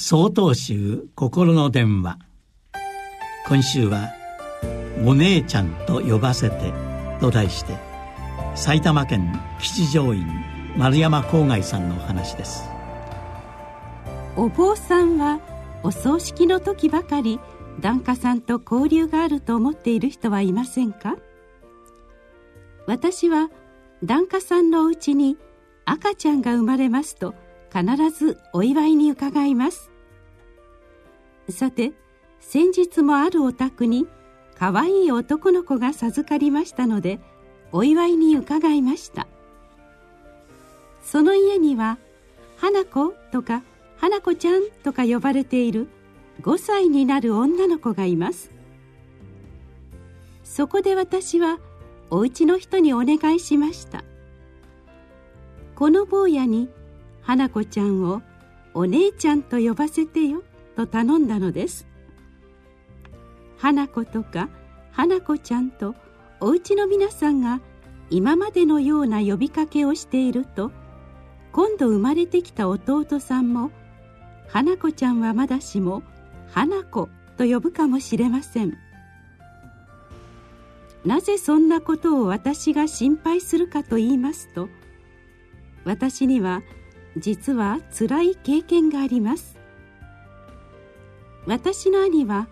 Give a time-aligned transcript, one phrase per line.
[0.00, 2.20] 総統集心の電話。
[3.48, 4.10] 今週は
[5.04, 6.72] 「お姉ちゃんと呼ばせて」
[7.20, 7.76] と題して
[8.54, 10.24] 埼玉県吉祥院
[10.76, 12.62] 丸山郊外さんのお話です。
[14.36, 15.40] お坊さんは
[15.82, 17.40] お葬式の時ばかり
[17.80, 21.16] 檀家さんと交流があると思っている人はいませんか？
[22.86, 23.50] 私は
[24.04, 25.36] 檀家さんのうちに
[25.86, 27.34] 赤ちゃんが生まれますと
[27.72, 29.90] 必ずお祝いに伺います。
[31.50, 31.92] さて
[32.40, 34.06] 先日もあるお宅に
[34.58, 37.20] かわいい男の子が授かりましたので
[37.72, 39.26] お祝いに伺いました。
[41.02, 41.98] その家には
[42.56, 43.62] 花子とか
[43.96, 45.88] 花子ちゃんとか呼ばれている
[46.42, 48.50] 5歳になる女の子がいます。
[50.44, 51.58] そこで私は
[52.10, 54.02] お家の人にお願いしました。
[55.74, 56.68] この坊やに
[57.28, 58.22] 花子ちゃんを
[58.72, 60.42] お姉ちゃんと呼ばせてよ
[60.76, 61.86] と頼んだのです。
[63.58, 64.48] 花子とか
[64.92, 65.94] 花子ちゃんと
[66.40, 67.60] お家の皆さんが
[68.08, 70.72] 今までのような呼びかけをしていると
[71.52, 73.72] 今度生まれてきた弟さんも
[74.48, 76.02] 花子ちゃんはまだしも
[76.50, 78.78] 花子と呼ぶかもしれません。
[81.04, 84.70] なぜそんなことを私が心配するかと言いますと
[85.84, 86.62] 私には
[87.18, 89.58] 実は辛い経験があります。
[91.46, 92.48] 私の兄は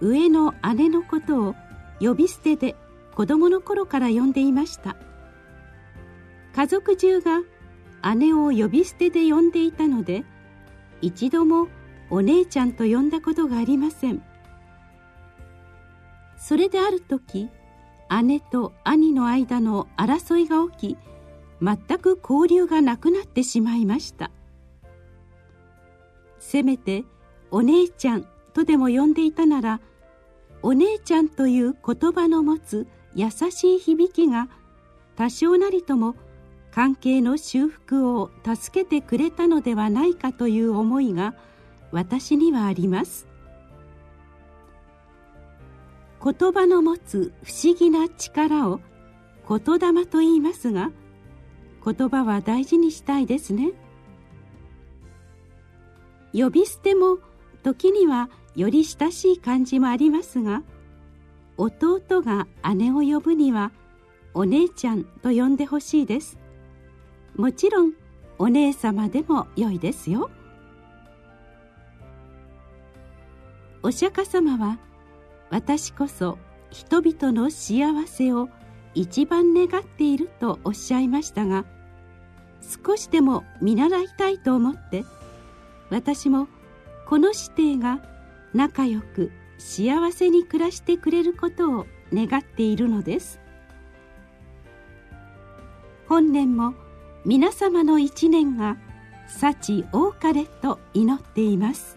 [0.00, 1.54] 上の姉のことを
[2.00, 2.76] 呼び捨てで
[3.14, 4.96] 子供の頃から呼んでいました。
[6.54, 7.42] 家族中が
[8.16, 10.24] 姉を呼び捨てで呼んでいたので
[11.00, 11.68] 一度も
[12.08, 14.22] お姉ちゃんと呼んだことがありません。
[16.38, 17.48] それである時
[18.22, 20.98] 姉と兄の間の争いが起き
[21.62, 24.30] 全く交流がなくなってしまいました。
[26.38, 27.04] せめて
[27.50, 29.80] お姉ちゃんとでも呼んでいたなら
[30.62, 34.48] お姉ちゃんという言葉の持つ優しい響きが
[35.16, 36.14] 多少なりとも
[36.70, 41.34] 関係の修復を助けてくれたのではないかという思いが
[41.90, 43.26] 私にはあります。
[46.22, 48.80] 言葉の持つ不思議な力を
[49.48, 50.90] 言霊と言いますが
[51.86, 53.70] 言葉は大事にしたいですね。
[56.32, 57.18] 呼び捨ても
[57.62, 60.62] 時にはより親しい感じもありますが
[61.56, 63.70] 弟が姉を呼ぶには
[64.34, 66.38] お姉ちゃんと呼んでほしいです。
[67.36, 67.92] もちろん
[68.38, 70.30] お姉様でも良いですよ。
[73.82, 74.78] お釈迦様は
[75.50, 76.38] 私こそ
[76.70, 78.48] 人々の幸せを
[78.94, 81.64] 一番願っているとおっしゃいましたが
[82.62, 85.04] 少しでも見習いたいと思って
[85.90, 86.48] 私も
[87.06, 88.00] この師弟が
[88.54, 93.40] 仲良く幸せに暮らしてくれることを願っているのです。
[96.08, 96.74] 本年も
[97.24, 98.76] 皆様の一年が
[99.26, 101.96] 幸多かれと祈っています。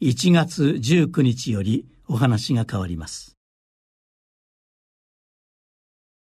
[0.00, 3.39] 1月19日よりお話が変わります。